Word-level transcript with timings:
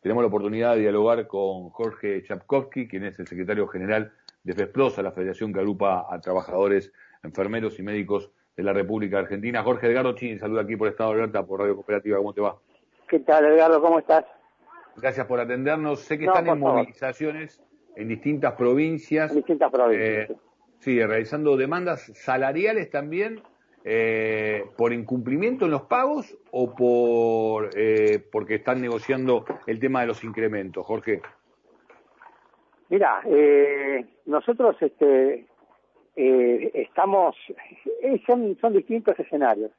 tenemos 0.00 0.22
la 0.22 0.28
oportunidad 0.28 0.74
de 0.74 0.80
dialogar 0.80 1.26
con 1.26 1.70
Jorge 1.70 2.22
Chapkovsky, 2.22 2.88
quien 2.88 3.04
es 3.04 3.18
el 3.18 3.26
secretario 3.26 3.68
general 3.68 4.12
de 4.42 4.54
FESPLOSA, 4.54 5.02
la 5.02 5.12
federación 5.12 5.52
que 5.52 5.60
agrupa 5.60 6.06
a 6.10 6.20
trabajadores, 6.20 6.92
enfermeros 7.22 7.78
y 7.78 7.82
médicos 7.82 8.30
de 8.56 8.62
la 8.62 8.72
República 8.72 9.18
Argentina. 9.18 9.62
Jorge 9.62 9.88
Edgardo 9.88 10.14
Chini, 10.14 10.38
saluda 10.38 10.62
aquí 10.62 10.76
por 10.76 10.88
Estado 10.88 11.10
de 11.10 11.22
Alerta, 11.22 11.44
por 11.44 11.60
Radio 11.60 11.76
Cooperativa. 11.76 12.16
¿Cómo 12.16 12.32
te 12.32 12.40
va? 12.40 12.56
¿Qué 13.08 13.20
tal, 13.20 13.44
Edgardo? 13.44 13.80
¿Cómo 13.82 13.98
estás? 13.98 14.24
Gracias 14.96 15.26
por 15.26 15.40
atendernos. 15.40 16.00
Sé 16.00 16.18
que 16.18 16.24
están 16.26 16.46
en 16.46 16.58
movilizaciones 16.58 17.62
en 17.96 18.08
distintas 18.08 18.54
provincias. 18.54 19.30
En 19.30 19.36
distintas 19.36 19.70
provincias. 19.70 20.30
Eh, 20.30 20.36
sí, 20.78 21.04
realizando 21.04 21.56
demandas 21.56 22.10
salariales 22.14 22.90
también 22.90 23.42
eh, 23.84 24.64
por 24.76 24.92
incumplimiento 24.92 25.64
en 25.64 25.70
los 25.70 25.82
pagos 25.82 26.36
o 26.50 26.74
por 26.74 27.70
eh, 27.74 28.22
porque 28.30 28.56
están 28.56 28.80
negociando 28.80 29.44
el 29.66 29.78
tema 29.80 30.02
de 30.02 30.08
los 30.08 30.22
incrementos, 30.24 30.84
Jorge. 30.84 31.22
Mira, 32.90 33.22
eh, 33.24 34.04
nosotros 34.26 34.76
este, 34.80 35.46
eh, 36.16 36.70
estamos, 36.74 37.36
eh, 38.02 38.20
son, 38.26 38.58
son 38.60 38.72
distintos 38.72 39.18
escenarios. 39.18 39.70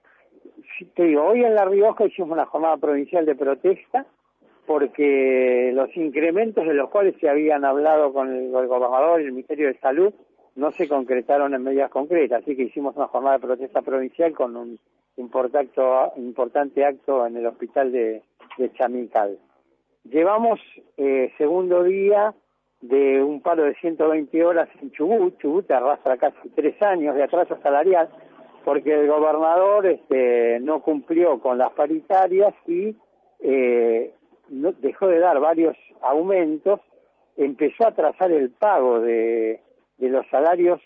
te 0.96 1.04
digo, 1.04 1.26
hoy 1.26 1.44
en 1.44 1.54
La 1.54 1.66
Rioja 1.66 2.06
hicimos 2.06 2.32
una 2.32 2.46
jornada 2.46 2.78
provincial 2.78 3.26
de 3.26 3.36
protesta 3.36 4.06
porque 4.66 5.72
los 5.74 5.96
incrementos 5.98 6.66
de 6.66 6.74
los 6.74 6.90
cuales 6.90 7.16
se 7.20 7.28
habían 7.28 7.66
hablado 7.66 8.14
con 8.14 8.34
el, 8.34 8.50
gobernador 8.50 9.20
y 9.22 9.26
el 9.26 9.34
Ministerio 9.34 9.68
de 9.68 9.78
Salud 9.80 10.14
no 10.56 10.72
se 10.72 10.88
concretaron 10.88 11.54
en 11.54 11.64
medidas 11.64 11.90
concretas, 11.90 12.42
así 12.42 12.56
que 12.56 12.64
hicimos 12.64 12.96
una 12.96 13.08
jornada 13.08 13.38
de 13.38 13.48
protesta 13.48 13.82
provincial 13.82 14.34
con 14.34 14.56
un 14.56 14.80
importante 15.18 16.86
acto 16.86 17.26
en 17.26 17.38
el 17.38 17.46
hospital 17.46 17.92
de, 17.92 18.22
de 18.58 18.72
Chamical. 18.74 19.38
Llevamos 20.04 20.60
eh, 20.98 21.32
segundo 21.38 21.84
día 21.84 22.34
de 22.82 23.24
un 23.24 23.42
paro 23.42 23.64
de 23.64 23.76
120 23.76 24.44
horas 24.44 24.68
en 24.82 24.92
Chubut. 24.92 25.38
Chubut 25.40 25.70
arrastra 25.70 26.18
casi 26.18 26.50
tres 26.56 26.82
años 26.82 27.16
de 27.16 27.24
atraso 27.24 27.58
salarial 27.62 28.10
porque 28.66 28.94
el 28.94 29.08
gobernador 29.08 29.86
este, 29.86 30.60
no 30.62 30.82
cumplió 30.82 31.40
con 31.40 31.58
las 31.58 31.72
paritarias 31.74 32.54
y 32.68 32.96
eh, 33.40 34.14
no, 34.50 34.72
dejó 34.74 35.08
de 35.08 35.20
dar 35.20 35.40
varios 35.40 35.76
aumentos, 36.02 36.80
empezó 37.38 37.86
a 37.86 37.90
atrasar 37.90 38.32
el 38.32 38.52
pago 38.52 39.00
de, 39.00 39.62
de 40.02 40.10
los 40.10 40.28
salarios 40.28 40.82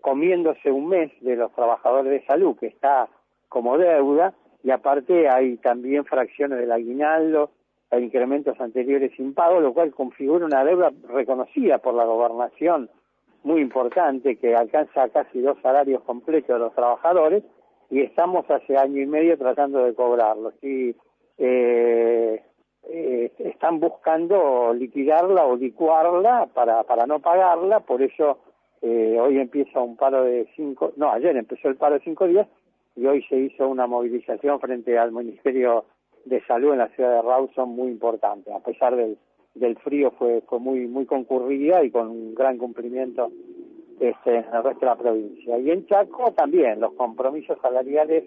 comiéndose 0.00 0.70
un 0.70 0.88
mes 0.88 1.12
de 1.20 1.36
los 1.36 1.52
trabajadores 1.52 2.10
de 2.10 2.26
salud, 2.26 2.56
que 2.56 2.66
está 2.66 3.08
como 3.48 3.76
deuda, 3.76 4.32
y 4.64 4.70
aparte 4.70 5.28
hay 5.28 5.56
también 5.58 6.04
fracciones 6.04 6.58
del 6.58 6.72
aguinaldo, 6.72 7.50
a 7.90 7.98
incrementos 7.98 8.58
anteriores 8.58 9.12
sin 9.16 9.34
pago, 9.34 9.60
lo 9.60 9.74
cual 9.74 9.92
configura 9.92 10.46
una 10.46 10.64
deuda 10.64 10.90
reconocida 11.08 11.78
por 11.78 11.92
la 11.92 12.04
gobernación 12.04 12.88
muy 13.44 13.60
importante 13.60 14.36
que 14.36 14.56
alcanza 14.56 15.10
casi 15.10 15.40
dos 15.40 15.58
salarios 15.62 16.02
completos 16.02 16.48
de 16.48 16.58
los 16.58 16.74
trabajadores 16.74 17.42
y 17.90 18.00
estamos 18.00 18.48
hace 18.50 18.78
año 18.78 19.02
y 19.02 19.06
medio 19.06 19.36
tratando 19.36 19.84
de 19.84 19.94
cobrarlos 19.94 20.54
y 20.62 20.96
eh, 21.36 22.42
eh, 22.88 23.32
están 23.38 23.78
buscando 23.78 24.72
liquidarla 24.72 25.44
o 25.44 25.56
licuarla 25.56 26.48
para, 26.54 26.84
para 26.84 27.04
no 27.06 27.18
pagarla, 27.18 27.80
por 27.80 28.00
eso 28.00 28.38
eh, 28.82 29.16
hoy 29.20 29.38
empieza 29.38 29.80
un 29.80 29.96
paro 29.96 30.24
de 30.24 30.48
cinco, 30.56 30.92
no, 30.96 31.10
ayer 31.12 31.36
empezó 31.36 31.68
el 31.68 31.76
paro 31.76 31.94
de 31.94 32.04
cinco 32.04 32.26
días 32.26 32.48
y 32.96 33.06
hoy 33.06 33.22
se 33.28 33.36
hizo 33.36 33.68
una 33.68 33.86
movilización 33.86 34.60
frente 34.60 34.98
al 34.98 35.12
Ministerio 35.12 35.84
de 36.24 36.44
salud 36.46 36.72
en 36.72 36.78
la 36.78 36.88
ciudad 36.88 37.14
de 37.14 37.22
Rawson 37.22 37.70
muy 37.70 37.90
importante. 37.90 38.52
A 38.52 38.60
pesar 38.60 38.96
del, 38.96 39.18
del 39.54 39.76
frío 39.78 40.10
fue, 40.12 40.42
fue 40.42 40.58
muy, 40.58 40.86
muy 40.86 41.06
concurrida 41.06 41.82
y 41.84 41.90
con 41.90 42.08
un 42.08 42.34
gran 42.34 42.58
cumplimiento 42.58 43.30
este, 44.00 44.36
en 44.36 44.46
el 44.52 44.64
resto 44.64 44.80
de 44.80 44.86
la 44.86 44.96
provincia. 44.96 45.58
Y 45.58 45.70
en 45.70 45.86
Chaco 45.86 46.32
también 46.32 46.80
los 46.80 46.92
compromisos 46.94 47.58
salariales 47.62 48.24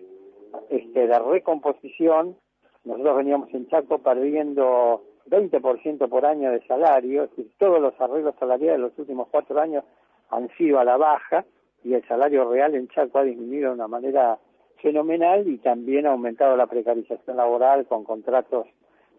este, 0.69 1.07
de 1.07 1.19
recomposición. 1.19 2.37
Nosotros 2.85 3.17
veníamos 3.17 3.53
en 3.53 3.67
Chaco 3.67 3.99
perdiendo 3.99 5.03
20% 5.29 6.07
por 6.07 6.25
año 6.25 6.51
de 6.51 6.65
salario, 6.67 7.23
decir, 7.23 7.51
todos 7.57 7.81
los 7.81 7.99
arreglos 7.99 8.35
salariales 8.39 8.77
de 8.77 8.87
los 8.87 8.99
últimos 8.99 9.27
cuatro 9.29 9.59
años 9.59 9.83
han 10.29 10.49
sido 10.57 10.79
a 10.79 10.83
la 10.83 10.97
baja 10.97 11.45
y 11.83 11.93
el 11.93 12.07
salario 12.07 12.49
real 12.49 12.75
en 12.75 12.87
Chaco 12.87 13.19
ha 13.19 13.23
disminuido 13.23 13.69
de 13.69 13.75
una 13.75 13.87
manera 13.87 14.39
fenomenal 14.81 15.47
y 15.47 15.57
también 15.57 16.05
ha 16.05 16.11
aumentado 16.11 16.55
la 16.57 16.67
precarización 16.67 17.37
laboral 17.37 17.85
con 17.85 18.03
contratos 18.03 18.67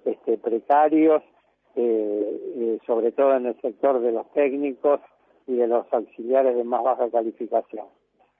este, 0.04 0.38
precarios, 0.38 1.22
eh, 1.74 2.40
eh, 2.56 2.78
sobre 2.86 3.12
todo 3.12 3.36
en 3.36 3.46
el 3.46 3.60
sector 3.60 4.00
de 4.00 4.12
los 4.12 4.30
técnicos 4.32 5.00
y 5.46 5.54
de 5.56 5.66
los 5.66 5.86
auxiliares 5.92 6.56
de 6.56 6.64
más 6.64 6.82
baja 6.82 7.10
calificación. 7.10 7.86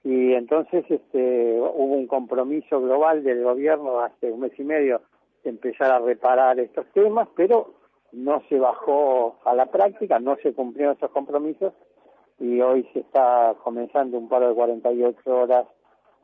Y 0.03 0.33
entonces 0.33 0.85
este, 0.89 1.59
hubo 1.59 1.95
un 1.95 2.07
compromiso 2.07 2.81
global 2.81 3.23
del 3.23 3.43
gobierno 3.43 3.99
hace 3.99 4.31
un 4.31 4.41
mes 4.41 4.57
y 4.57 4.63
medio 4.63 5.01
de 5.43 5.49
empezar 5.49 5.91
a 5.91 5.99
reparar 5.99 6.59
estos 6.59 6.85
temas, 6.93 7.27
pero 7.35 7.73
no 8.11 8.41
se 8.47 8.57
bajó 8.57 9.37
a 9.43 9.53
la 9.53 9.65
práctica, 9.65 10.19
no 10.19 10.37
se 10.37 10.53
cumplieron 10.53 10.95
esos 10.95 11.11
compromisos 11.11 11.73
y 12.39 12.61
hoy 12.61 12.87
se 12.93 12.99
está 12.99 13.55
comenzando 13.63 14.17
un 14.17 14.29
paro 14.29 14.49
de 14.49 14.55
48 14.55 15.21
horas 15.25 15.67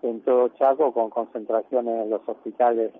en 0.01 0.22
todo 0.22 0.50
Chaco 0.50 0.94
con 0.94 1.09
concentraciones 1.09 2.03
en 2.03 2.09
los 2.09 2.22
hospitales 2.28 2.91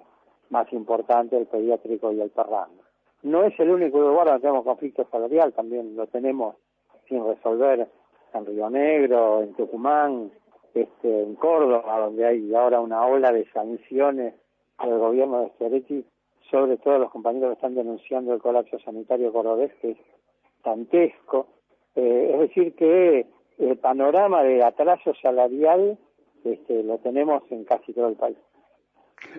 más 0.50 0.72
importantes, 0.74 1.40
el 1.40 1.48
pediátrico 1.48 2.12
y 2.12 2.22
el 2.22 2.30
Parrando. 2.30 2.84
No 3.24 3.44
es 3.44 3.58
el 3.60 3.70
único 3.70 4.00
lugar 4.00 4.26
donde 4.26 4.42
tenemos 4.42 4.64
conflicto 4.64 5.08
salarial, 5.12 5.54
también 5.54 5.96
lo 5.96 6.08
tenemos 6.08 6.56
sin 7.08 7.26
resolver 7.26 7.88
en 8.34 8.46
Río 8.46 8.70
Negro, 8.70 9.42
en 9.42 9.54
Tucumán, 9.54 10.32
este, 10.74 11.24
en 11.24 11.36
Córdoba, 11.36 12.00
donde 12.00 12.26
hay 12.26 12.54
ahora 12.54 12.80
una 12.80 13.06
ola 13.06 13.32
de 13.32 13.46
sanciones 13.52 14.34
del 14.84 14.98
gobierno 14.98 15.42
de 15.42 15.50
Schiaretti 15.52 16.06
sobre 16.50 16.78
todos 16.78 17.00
los 17.00 17.12
compañeros 17.12 17.50
que 17.50 17.54
están 17.54 17.76
denunciando 17.76 18.34
el 18.34 18.42
colapso 18.42 18.80
sanitario 18.80 19.32
cordobés, 19.32 19.74
que 19.76 19.92
es 19.92 19.98
dantesco. 20.64 21.48
Eh, 21.96 22.32
es 22.34 22.40
decir, 22.40 22.76
que 22.76 23.28
el 23.60 23.78
panorama 23.78 24.44
de 24.44 24.64
atraso 24.64 25.14
salarial 25.22 25.98
este, 26.44 26.84
lo 26.84 26.98
tenemos 27.00 27.44
en 27.52 27.64
casi 27.66 27.94
todo 27.94 28.10
el 28.10 28.16
país. 28.16 28.38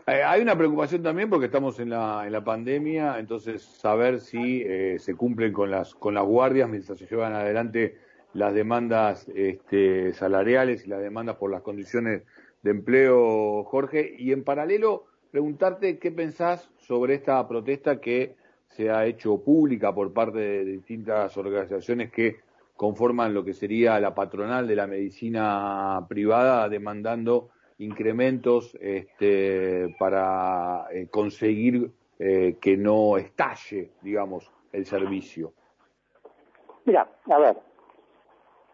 Eh, 0.07 0.23
hay 0.23 0.41
una 0.41 0.57
preocupación 0.57 1.03
también 1.03 1.29
porque 1.29 1.47
estamos 1.47 1.79
en 1.79 1.91
la, 1.91 2.25
en 2.27 2.33
la 2.33 2.43
pandemia, 2.43 3.19
entonces 3.19 3.63
saber 3.63 4.21
si 4.21 4.63
eh, 4.63 4.99
se 4.99 5.15
cumplen 5.15 5.53
con 5.53 5.71
las, 5.71 5.95
con 5.95 6.15
las 6.15 6.25
guardias 6.25 6.69
mientras 6.69 6.99
se 6.99 7.07
llevan 7.07 7.35
adelante 7.35 7.99
las 8.33 8.55
demandas 8.55 9.29
este, 9.35 10.13
salariales 10.13 10.87
y 10.87 10.89
las 10.89 11.01
demandas 11.01 11.37
por 11.37 11.51
las 11.51 11.63
condiciones 11.63 12.23
de 12.63 12.71
empleo, 12.71 13.65
Jorge. 13.65 14.15
Y 14.19 14.33
en 14.33 14.43
paralelo, 14.43 15.05
preguntarte 15.31 15.99
qué 15.99 16.11
pensás 16.11 16.71
sobre 16.79 17.15
esta 17.15 17.47
protesta 17.47 18.01
que 18.01 18.35
se 18.77 18.91
ha 18.91 19.07
hecho 19.07 19.39
pública 19.39 19.95
por 19.95 20.13
parte 20.13 20.39
de 20.39 20.65
distintas 20.65 21.37
organizaciones 21.37 22.11
que 22.11 22.39
conforman 22.77 23.33
lo 23.33 23.45
que 23.45 23.55
sería 23.55 24.01
la 24.01 24.15
patronal 24.15 24.67
de 24.67 24.75
la 24.75 24.89
medicina 24.89 26.05
privada 26.09 26.69
demandando 26.69 27.51
incrementos 27.79 28.77
este, 28.81 29.95
para 29.99 30.87
eh, 30.93 31.07
conseguir 31.09 31.91
eh, 32.19 32.57
que 32.61 32.77
no 32.77 33.17
estalle, 33.17 33.91
digamos, 34.03 34.51
el 34.73 34.87
servicio. 34.87 35.53
Mira, 36.85 37.09
a 37.27 37.39
ver, 37.39 37.57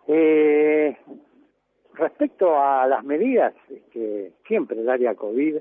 eh, 0.09 0.97
respecto 1.95 2.59
a 2.59 2.87
las 2.87 3.05
medidas, 3.05 3.53
que 3.93 4.33
siempre 4.47 4.81
el 4.81 4.89
área 4.89 5.15
COVID 5.15 5.57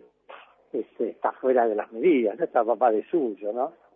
este, 0.71 1.09
está 1.09 1.33
fuera 1.33 1.67
de 1.67 1.75
las 1.75 1.91
medidas, 1.91 2.37
no 2.37 2.45
está 2.45 2.63
papá 2.63 2.91
de 2.91 3.03
suyo, 3.03 3.51
¿no? 3.51 3.88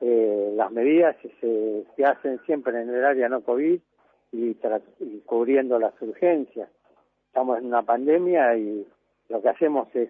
Eh, 0.00 0.52
las 0.54 0.70
medidas 0.70 1.16
se, 1.40 2.04
hacen 2.04 2.40
siempre 2.46 2.80
en 2.80 2.88
el 2.88 3.04
área 3.04 3.28
no 3.28 3.40
COVID 3.40 3.80
y, 4.32 4.54
cubriendo 5.24 5.78
las 5.78 6.00
urgencias. 6.00 6.68
Estamos 7.26 7.58
en 7.58 7.66
una 7.66 7.82
pandemia 7.82 8.56
y 8.56 8.86
lo 9.28 9.42
que 9.42 9.48
hacemos 9.48 9.88
es 9.94 10.08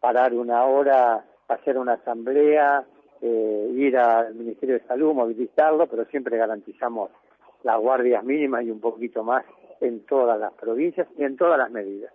parar 0.00 0.34
una 0.34 0.64
hora, 0.64 1.24
hacer 1.48 1.78
una 1.78 1.94
asamblea, 1.94 2.84
eh, 3.20 3.70
ir 3.74 3.96
al 3.96 4.34
Ministerio 4.34 4.74
de 4.74 4.86
Salud, 4.86 5.14
movilizarlo, 5.14 5.86
pero 5.86 6.04
siempre 6.06 6.36
garantizamos 6.36 7.10
las 7.62 7.78
guardias 7.78 8.24
mínimas 8.24 8.64
y 8.64 8.70
un 8.70 8.80
poquito 8.80 9.22
más 9.22 9.44
en 9.80 10.04
todas 10.06 10.38
las 10.38 10.52
provincias 10.54 11.08
y 11.16 11.24
en 11.24 11.36
todas 11.36 11.58
las 11.58 11.70
medidas. 11.70 12.12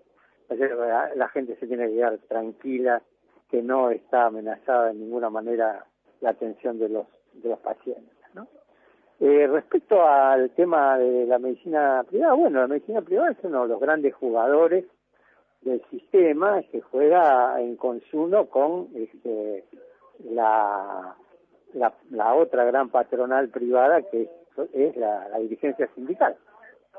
La 1.15 1.27
gente 1.29 1.57
se 1.57 1.67
tiene 1.67 1.87
que 1.87 1.95
quedar 1.95 2.17
tranquila, 2.27 3.01
que 3.49 3.61
no 3.61 3.89
está 3.89 4.25
amenazada 4.25 4.87
de 4.87 4.93
ninguna 4.95 5.29
manera 5.29 5.85
la 6.21 6.31
atención 6.31 6.79
de 6.79 6.89
los, 6.89 7.07
de 7.33 7.49
los 7.49 7.59
pacientes. 7.59 8.15
¿no? 8.33 8.47
Eh, 9.19 9.47
respecto 9.47 10.05
al 10.05 10.51
tema 10.51 10.97
de 10.97 11.25
la 11.25 11.39
medicina 11.39 12.03
privada, 12.07 12.33
bueno, 12.33 12.61
la 12.61 12.67
medicina 12.67 13.01
privada 13.01 13.31
es 13.31 13.37
uno 13.43 13.63
de 13.63 13.69
los 13.69 13.79
grandes 13.79 14.13
jugadores 14.13 14.85
del 15.61 15.81
sistema 15.89 16.61
que 16.71 16.81
juega 16.81 17.59
en 17.59 17.75
consumo 17.75 18.47
con 18.47 18.89
este, 18.95 19.65
la, 20.23 21.15
la, 21.73 22.33
otra 22.35 22.63
gran 22.65 22.89
patronal 22.89 23.49
privada 23.49 24.01
que 24.03 24.29
es 24.73 24.95
la, 24.95 25.27
dirigencia 25.39 25.89
sindical, 25.95 26.35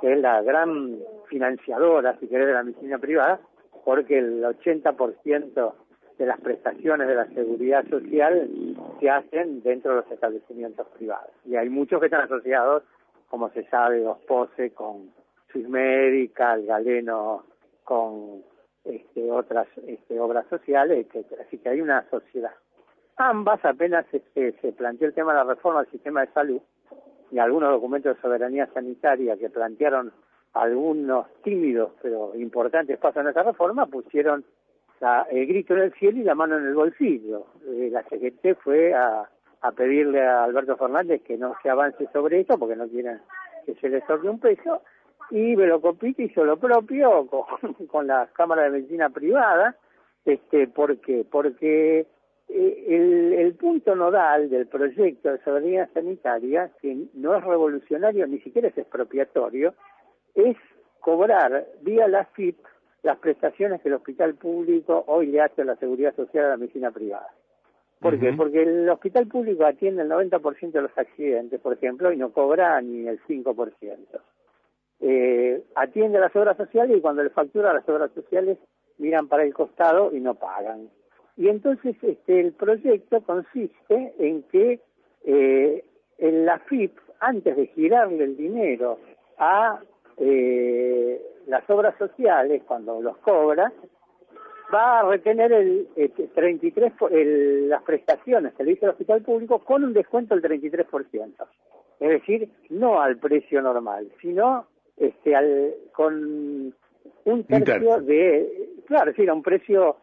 que 0.00 0.12
es 0.12 0.18
la 0.18 0.42
gran 0.42 0.98
financiadora, 1.28 2.18
si 2.18 2.28
querés, 2.28 2.46
de 2.46 2.52
la 2.52 2.62
medicina 2.62 2.98
privada, 2.98 3.40
porque 3.84 4.18
el 4.18 4.42
80% 4.42 5.72
de 6.18 6.26
las 6.26 6.40
prestaciones 6.40 7.06
de 7.06 7.14
la 7.14 7.26
seguridad 7.28 7.88
social 7.88 8.48
se 9.00 9.08
hacen 9.08 9.62
dentro 9.62 9.92
de 9.92 10.02
los 10.02 10.10
establecimientos 10.10 10.86
privados. 10.88 11.30
Y 11.44 11.54
hay 11.56 11.68
muchos 11.68 12.00
que 12.00 12.06
están 12.06 12.22
asociados, 12.22 12.82
como 13.28 13.50
se 13.50 13.64
sabe, 13.68 14.04
pose 14.26 14.72
con 14.72 15.12
Swiss 15.52 15.68
Medical, 15.68 16.66
Galeno 16.66 17.44
con 17.84 18.42
este, 18.84 19.30
otras 19.30 19.68
este, 19.86 20.18
obras 20.18 20.46
sociales, 20.48 21.06
etcétera. 21.06 21.44
Así 21.46 21.58
que 21.58 21.68
hay 21.68 21.80
una 21.80 22.08
sociedad. 22.10 22.52
Ambas 23.16 23.64
apenas 23.64 24.04
este, 24.12 24.52
se 24.60 24.72
planteó 24.72 25.06
el 25.06 25.14
tema 25.14 25.32
de 25.32 25.38
la 25.38 25.54
reforma 25.54 25.82
del 25.82 25.90
sistema 25.90 26.20
de 26.22 26.32
salud 26.32 26.60
y 27.30 27.38
algunos 27.38 27.70
documentos 27.70 28.16
de 28.16 28.22
soberanía 28.22 28.66
sanitaria 28.74 29.36
que 29.36 29.50
plantearon 29.50 30.12
algunos 30.54 31.26
tímidos 31.42 31.92
pero 32.00 32.34
importantes 32.34 32.98
pasos 32.98 33.22
en 33.22 33.28
esa 33.28 33.42
reforma 33.42 33.86
pusieron 33.86 34.44
el 35.30 35.46
grito 35.46 35.74
en 35.74 35.82
el 35.82 35.92
cielo 35.94 36.18
y 36.18 36.24
la 36.24 36.34
mano 36.34 36.58
en 36.58 36.66
el 36.66 36.74
bolsillo. 36.74 37.46
Eh, 37.66 37.88
la 37.90 38.02
CGT 38.04 38.58
fue 38.62 38.94
a, 38.94 39.28
pedirle 39.76 40.26
a 40.26 40.44
Alberto 40.44 40.76
Fernández 40.76 41.22
que 41.22 41.36
no 41.36 41.54
se 41.62 41.70
avance 41.70 42.08
sobre 42.12 42.40
esto 42.40 42.58
porque 42.58 42.76
no 42.76 42.88
quieren 42.88 43.20
que 43.66 43.74
se 43.74 43.88
les 43.88 44.06
toque 44.06 44.28
un 44.28 44.38
peso 44.38 44.82
y 45.30 45.54
Velocopita 45.54 46.22
hizo 46.22 46.44
lo 46.44 46.56
propio 46.56 47.26
con, 47.26 47.74
con 47.86 48.06
la 48.06 48.28
Cámara 48.32 48.64
de 48.64 48.70
Medicina 48.70 49.10
Privada, 49.10 49.76
este, 50.24 50.68
¿por 50.68 50.98
qué? 51.00 51.26
Porque 51.30 52.06
eh, 52.48 52.84
el, 52.88 53.34
el 53.34 53.54
punto 53.54 53.94
nodal 53.94 54.48
del 54.48 54.66
proyecto 54.68 55.30
de 55.30 55.42
soberanía 55.42 55.88
sanitaria, 55.92 56.70
que 56.80 56.96
no 57.14 57.36
es 57.36 57.44
revolucionario, 57.44 58.26
ni 58.26 58.38
siquiera 58.40 58.68
es 58.68 58.78
expropiatorio, 58.78 59.74
es 60.34 60.56
cobrar 61.00 61.66
vía 61.82 62.08
la 62.08 62.24
FIP 62.24 62.58
las 63.02 63.18
prestaciones 63.18 63.80
que 63.80 63.88
el 63.88 63.94
hospital 63.94 64.34
público 64.34 65.04
hoy 65.06 65.26
le 65.26 65.40
hace 65.40 65.62
a 65.62 65.66
la 65.66 65.76
seguridad 65.76 66.14
social 66.16 66.46
a 66.46 66.50
la 66.50 66.56
medicina 66.56 66.90
privada. 66.90 67.28
¿Por 68.00 68.18
qué? 68.18 68.32
Porque 68.32 68.62
el 68.62 68.88
hospital 68.88 69.26
público 69.26 69.64
atiende 69.64 70.02
el 70.02 70.10
90% 70.10 70.70
de 70.70 70.82
los 70.82 70.96
accidentes, 70.96 71.60
por 71.60 71.72
ejemplo, 71.72 72.12
y 72.12 72.16
no 72.16 72.32
cobra 72.32 72.80
ni 72.80 73.08
el 73.08 73.20
5% 73.24 74.20
eh, 75.00 75.62
atiende 75.74 76.18
a 76.18 76.22
las 76.22 76.34
obras 76.34 76.56
sociales 76.56 76.96
y 76.96 77.00
cuando 77.00 77.22
le 77.22 77.30
factura 77.30 77.70
a 77.70 77.74
las 77.74 77.88
obras 77.88 78.10
sociales 78.12 78.58
miran 78.98 79.28
para 79.28 79.44
el 79.44 79.54
costado 79.54 80.14
y 80.14 80.20
no 80.20 80.34
pagan. 80.34 80.90
Y 81.36 81.48
entonces 81.48 81.96
este, 82.02 82.40
el 82.40 82.52
proyecto 82.52 83.20
consiste 83.22 84.14
en 84.18 84.42
que 84.44 84.80
eh, 85.24 85.84
en 86.18 86.44
la 86.44 86.58
FIP, 86.58 86.98
antes 87.20 87.56
de 87.56 87.66
girarle 87.68 88.24
el 88.24 88.36
dinero 88.36 88.98
a 89.38 89.80
eh, 90.16 91.22
las 91.48 91.68
obras 91.68 91.96
sociales, 91.98 92.62
cuando 92.66 93.00
los 93.00 93.16
cobra, 93.18 93.72
va 94.72 95.00
a 95.00 95.02
retener 95.02 95.52
el, 95.52 95.88
33 96.34 96.92
el, 97.10 97.68
las 97.68 97.82
prestaciones 97.82 98.54
que 98.54 98.64
le 98.64 98.72
dice 98.72 98.84
el 98.84 98.92
hospital 98.92 99.22
público 99.22 99.58
con 99.60 99.82
un 99.82 99.92
descuento 99.92 100.36
del 100.36 100.60
33%. 100.60 101.32
Es 102.00 102.08
decir, 102.08 102.48
no 102.70 103.00
al 103.00 103.16
precio 103.16 103.60
normal, 103.62 104.08
sino 104.20 104.66
este, 104.96 105.34
al, 105.34 105.74
con 105.92 106.74
un 107.24 107.44
tercio 107.44 108.00
de, 108.00 108.68
claro, 108.86 109.12
sí, 109.16 109.26
a 109.26 109.32
un 109.32 109.42
precio, 109.42 109.96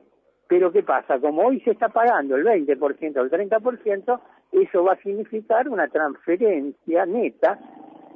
pero 0.48 0.72
¿qué 0.72 0.84
pasa? 0.84 1.20
Como 1.20 1.44
hoy 1.44 1.62
se 1.62 1.72
está 1.72 1.90
pagando 1.90 2.36
el 2.36 2.44
20% 2.44 3.18
o 3.18 3.22
el 3.22 3.32
30%, 3.32 4.20
eso 4.52 4.84
va 4.84 4.94
a 4.94 5.02
significar 5.02 5.70
una 5.70 5.88
transferencia 5.88 7.06
neta 7.06 7.60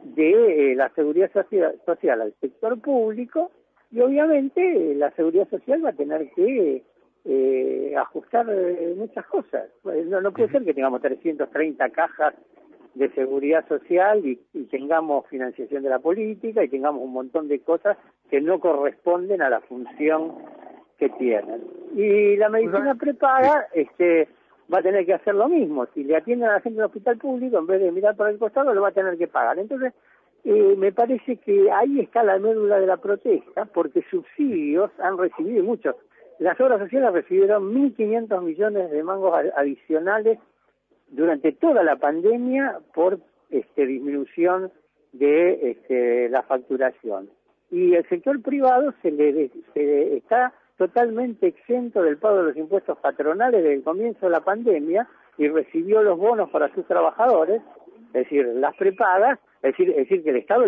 de 0.04 0.72
eh, 0.72 0.76
la 0.76 0.90
seguridad 0.90 1.32
social, 1.32 2.22
al 2.22 2.34
sector 2.40 2.80
público 2.82 3.52
y 3.92 4.02
obviamente 4.02 4.96
la 4.96 5.12
seguridad 5.12 5.50
social 5.50 5.84
va 5.84 5.90
a 5.90 5.94
tener 5.94 6.30
que 6.32 6.84
eh, 7.26 7.94
ajustar 7.98 8.48
eh, 8.50 8.94
muchas 8.98 9.26
cosas. 9.26 9.70
No, 9.84 10.22
no 10.22 10.32
puede 10.32 10.50
ser 10.50 10.64
que 10.64 10.74
tengamos 10.74 11.02
330 11.02 11.90
cajas 11.90 12.34
de 12.96 13.10
seguridad 13.12 13.68
social 13.68 14.26
y, 14.26 14.36
tengamos 14.70 15.26
financiación 15.28 15.84
de 15.84 15.90
la 15.90 16.00
política 16.00 16.64
y 16.64 16.70
tengamos 16.70 17.02
un 17.02 17.14
montón 17.14 17.48
de 17.48 17.60
cosas 17.60 17.98
que 18.30 18.42
no 18.42 18.60
corresponden 18.60 19.42
a 19.42 19.50
la 19.50 19.62
función 19.62 20.36
que 20.98 21.10
tienen. 21.10 21.64
Y 21.96 22.36
la 22.36 22.50
medicina 22.50 22.96
prepaga 22.96 23.68
este, 23.74 24.28
va 24.72 24.80
a 24.80 24.84
tener 24.84 25.06
que 25.06 25.14
hacer 25.14 25.36
lo 25.36 25.50
mismo. 25.50 25.86
Si 25.94 26.04
le 26.04 26.16
atienden 26.16 26.50
a 26.50 26.54
la 26.54 26.62
gente 26.62 26.78
del 26.78 26.86
hospital 26.86 27.18
público, 27.18 27.58
en 27.58 27.68
vez 27.68 27.82
de 27.82 27.92
mirar 27.92 28.16
por 28.16 28.30
el 28.30 28.38
costado, 28.38 28.74
lo 28.74 28.82
va 28.82 28.90
a 28.90 28.94
tener 28.94 29.18
que 29.18 29.28
pagar. 29.28 29.58
Entonces, 29.60 29.94
eh, 30.44 30.76
me 30.78 30.92
parece 30.92 31.38
que 31.38 31.72
ahí 31.72 32.00
está 32.00 32.24
la 32.24 32.38
médula 32.38 32.80
de 32.80 32.88
la 32.88 32.98
protesta, 32.98 33.66
porque 33.66 34.04
subsidios 34.10 34.92
han 35.00 35.18
recibido 35.18 35.64
muchos. 35.64 35.96
Las 36.40 36.60
obras 36.62 36.80
sociales 36.80 37.12
recibieron 37.12 37.74
1.500 37.74 38.42
millones 38.42 38.92
de 38.92 39.04
mangos 39.04 39.34
adicionales 39.56 40.40
durante 41.10 41.52
toda 41.52 41.84
la 41.84 41.98
pandemia 41.98 42.80
por 42.94 43.20
este, 43.50 43.86
disminución 43.86 44.72
de 45.12 45.72
este, 45.72 46.30
la 46.30 46.44
facturación. 46.44 47.30
Y 47.72 47.94
el 47.96 48.08
sector 48.08 48.42
privado 48.42 48.94
se 49.02 49.12
le 49.12 49.52
se, 49.74 50.18
está 50.18 50.54
totalmente 50.80 51.46
exento 51.46 52.02
del 52.02 52.18
pago 52.18 52.38
de 52.38 52.44
los 52.44 52.58
impuestos 52.58 52.98
patronales 53.00 53.62
desde 53.62 53.76
el 53.76 53.84
comienzo 53.84 54.26
de 54.26 54.32
la 54.32 54.40
pandemia 54.40 55.08
y 55.38 55.50
recibió 55.50 56.02
los 56.02 56.18
bonos 56.18 56.50
para 56.50 56.74
sus 56.74 56.88
trabajadores, 56.88 57.62
es 58.08 58.14
decir, 58.14 58.46
las 58.46 58.76
prepagas, 58.78 59.38
es 59.62 59.74
decir, 59.74 59.90
es 59.90 59.98
decir 59.98 60.24
que 60.24 60.30
el 60.30 60.38
Estado 60.38 60.66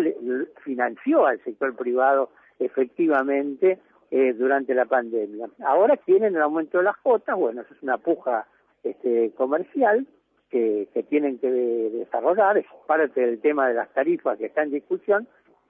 financió 0.62 1.24
al 1.24 1.42
sector 1.42 1.74
privado 1.74 2.28
efectivamente 2.58 3.78
eh, 4.10 4.34
durante 4.34 4.74
la 4.74 4.84
pandemia. 4.84 5.48
Ahora 5.64 5.96
tienen 5.96 6.36
el 6.36 6.42
aumento 6.42 6.76
de 6.78 6.84
las 6.84 6.98
cuotas, 6.98 7.34
bueno, 7.34 7.62
eso 7.62 7.72
es 7.72 7.82
una 7.82 7.96
puja 7.96 8.46
este, 8.84 9.32
comercial, 9.34 10.06
que, 10.50 11.06
tienen 11.08 11.38
que 11.38 11.50
desarrollar, 11.50 12.58
es 12.58 12.66
parte 12.86 13.18
del 13.18 13.40
tema 13.40 13.68
de 13.68 13.74
las 13.74 13.88
tarifas 13.94 14.36
que 14.36 14.44
está 14.44 14.62
en 14.62 14.72
discusión, 14.72 15.26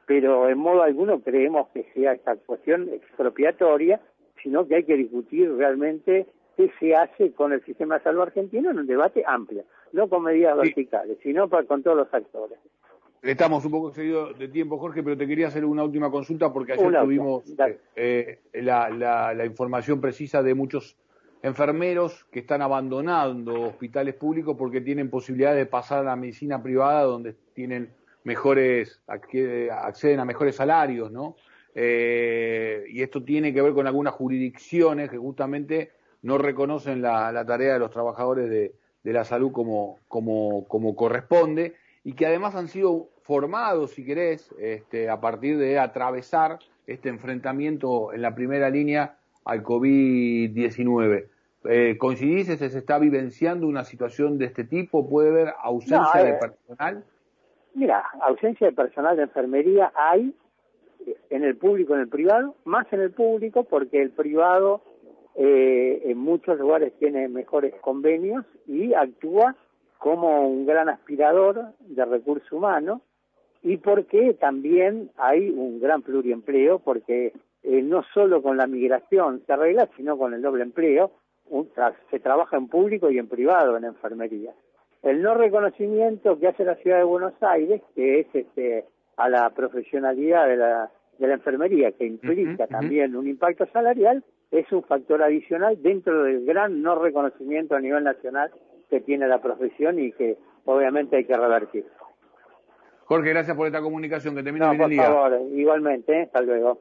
pero 0.07 0.49
en 0.49 0.59
modo 0.59 0.83
alguno 0.83 1.21
creemos 1.21 1.69
que 1.69 1.85
sea 1.95 2.15
esta 2.15 2.35
cuestión 2.35 2.89
expropiatoria, 2.89 4.01
sino 4.43 4.67
que 4.67 4.77
hay 4.77 4.85
que 4.85 4.97
discutir 4.97 5.53
realmente 5.55 6.27
qué 6.57 6.71
se 6.79 6.95
hace 6.95 7.33
con 7.33 7.53
el 7.53 7.65
sistema 7.65 7.99
de 7.99 8.05
salud 8.05 8.23
argentino 8.23 8.71
en 8.71 8.79
un 8.79 8.87
debate 8.87 9.23
amplio, 9.27 9.65
no 9.93 10.09
con 10.09 10.25
medidas 10.25 10.57
verticales, 10.57 11.19
sino 11.23 11.49
con 11.49 11.83
todos 11.83 11.97
los 11.97 12.13
actores. 12.13 12.59
Estamos 13.23 13.65
un 13.65 13.71
poco 13.71 13.89
excedidos 13.89 14.37
de 14.37 14.49
tiempo, 14.49 14.79
Jorge, 14.79 15.03
pero 15.03 15.17
te 15.17 15.29
quería 15.29 15.47
hacer 15.47 15.65
una 15.65 15.85
última 15.85 16.11
consulta 16.11 16.53
porque 16.53 16.73
ayer 16.73 16.93
tuvimos 17.01 17.45
eh, 17.95 18.41
la, 18.55 18.91
la 18.91 19.47
información 19.47 20.01
precisa 20.01 20.43
de 20.43 20.55
muchos 20.55 20.97
enfermeros 21.43 22.25
que 22.31 22.41
están 22.41 22.63
abandonando 22.63 23.63
hospitales 23.63 24.15
públicos 24.15 24.57
porque 24.57 24.81
tienen 24.81 25.11
posibilidad 25.11 25.55
de 25.55 25.67
pasar 25.67 26.01
a 26.01 26.03
la 26.03 26.17
medicina 26.17 26.63
privada 26.63 27.03
donde 27.03 27.35
tienen 27.55 27.91
mejores, 28.25 29.01
acceden 29.07 30.21
a 30.21 30.25
mejores 30.25 30.57
salarios, 30.57 31.11
¿no? 31.11 31.37
Eh, 31.75 32.85
y 32.89 33.03
esto 33.03 33.23
tiene 33.23 33.53
que 33.53 33.63
ver 33.63 33.73
con 33.73 33.87
algunas 33.87 34.15
jurisdicciones 34.15 35.11
que 35.11 35.19
justamente 35.19 35.93
no 36.23 36.39
reconocen 36.39 37.03
la, 37.03 37.45
tarea 37.47 37.75
de 37.75 37.79
los 37.79 37.91
trabajadores 37.91 38.49
de, 38.51 38.75
la 39.05 39.25
salud 39.25 39.53
como, 39.53 39.99
como, 40.09 40.67
como 40.69 40.95
corresponde 40.95 41.75
y 42.05 42.13
que 42.13 42.27
además 42.27 42.55
han 42.55 42.69
sido 42.69 43.09
formados, 43.23 43.93
si 43.93 44.05
querés, 44.05 44.53
este, 44.59 45.09
a 45.09 45.21
partir 45.21 45.59
de 45.59 45.79
atravesar 45.79 46.59
este 46.87 47.09
enfrentamiento 47.09 48.13
en 48.13 48.23
la 48.23 48.35
primera 48.35 48.71
línea 48.71 49.17
al 49.45 49.63
COVID-19. 49.63 51.27
Eh, 51.65 51.97
¿Coincidís 51.97 52.47
se 52.47 52.67
está 52.67 52.99
vivenciando 52.99 53.67
una 53.67 53.85
situación 53.85 54.37
de 54.39 54.47
este 54.47 54.65
tipo? 54.65 55.09
¿Puede 55.09 55.31
haber 55.31 55.55
ausencia 55.63 56.25
de 56.25 56.31
eh, 56.31 56.39
personal? 56.41 57.05
Mira, 57.75 58.05
ausencia 58.21 58.67
de 58.67 58.73
personal 58.73 59.17
de 59.17 59.23
enfermería 59.23 59.93
hay 59.95 60.35
en 61.31 61.45
el 61.45 61.57
público, 61.57 61.95
en 61.95 62.01
el 62.01 62.09
privado, 62.09 62.55
más 62.65 62.91
en 62.93 63.01
el 63.01 63.11
público 63.11 63.65
porque 63.65 64.01
el 64.01 64.11
privado 64.11 64.83
eh, 65.35 66.03
en 66.05 66.19
muchos 66.19 66.59
lugares 66.59 66.93
tiene 66.99 67.29
mejores 67.29 67.75
convenios 67.81 68.45
y 68.67 68.93
actúa 68.95 69.57
como 69.99 70.49
un 70.49 70.67
gran 70.67 70.89
aspirador 70.89 71.73
de 71.81 72.05
recursos 72.05 72.51
humanos 72.53 73.01
y 73.63 73.77
porque 73.77 74.35
también 74.35 75.11
hay 75.17 75.51
un 75.51 75.81
gran 75.81 76.03
pluriempleo 76.03 76.81
porque 76.81 77.33
eh, 77.63 77.83
no 77.83 78.03
solo 78.13 78.43
con 78.43 78.57
la 78.57 78.67
migración 78.67 79.43
se 79.47 79.53
arregla, 79.53 79.89
sino 79.97 80.19
con 80.19 80.35
el 80.35 80.43
doble 80.43 80.65
empleo 80.65 81.13
se 82.11 82.21
trabaja 82.21 82.57
en 82.57 82.69
público 82.69 83.11
y 83.11 83.19
en 83.19 83.29
privado 83.29 83.77
en 83.77 83.85
enfermería. 83.85 84.53
El 85.03 85.23
no 85.23 85.35
reconocimiento 85.35 86.39
que 86.39 86.49
hace 86.49 86.65
la 86.65 86.77
ciudad 86.77 86.99
de 86.99 87.05
Buenos 87.05 87.35
Aires, 87.41 87.83
que 87.95 88.21
es 88.21 88.27
este, 88.35 88.85
a 89.17 89.29
la 89.29 89.51
profesionalidad 89.51 90.49
de 90.49 90.57
la, 90.57 90.91
de 91.19 91.27
la 91.27 91.35
enfermería, 91.35 91.93
que 91.93 92.07
implica 92.07 92.67
también 92.67 93.17
un 93.17 93.27
impacto 93.27 93.67
salarial, 93.73 94.25
es 94.51 94.71
un 94.73 94.83
factor 94.85 95.23
adicional 95.23 95.81
dentro 95.83 96.25
del 96.25 96.45
gran 96.45 96.83
no 96.83 97.03
reconocimiento 97.03 97.75
a 97.75 97.81
nivel 97.81 98.05
nacional 98.05 98.51
que 98.91 99.01
tiene 99.01 99.27
la 99.27 99.41
profesión 99.41 99.99
y 99.99 100.13
que 100.13 100.37
obviamente 100.65 101.17
hay 101.17 101.25
que 101.25 101.37
revertir. 101.37 101.87
Jorge, 103.07 103.31
gracias 103.31 103.57
por 103.57 103.67
esta 103.67 103.81
comunicación. 103.81 104.35
Que 104.35 104.43
termine 104.43 104.67
no, 104.67 104.73
bien 104.73 104.83
por 104.83 104.91
el 104.91 104.97
día. 104.97 105.07
favor, 105.07 105.41
igualmente, 105.53 106.13
¿eh? 106.13 106.23
hasta 106.23 106.41
luego. 106.43 106.81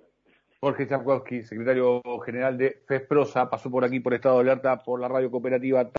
Jorge 0.59 0.88
Chapkowski, 0.88 1.41
secretario 1.41 2.01
general 2.23 2.57
de 2.57 2.77
FESPROSA, 2.85 3.50
pasó 3.50 3.71
por 3.71 3.83
aquí 3.83 4.00
por 4.00 4.13
estado 4.13 4.35
de 4.35 4.51
alerta 4.51 4.83
por 4.83 5.00
la 5.00 5.07
radio 5.07 5.31
cooperativa. 5.31 5.91